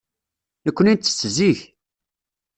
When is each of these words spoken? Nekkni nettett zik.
Nekkni 0.65 0.93
nettett 0.93 1.19
zik. 1.35 1.59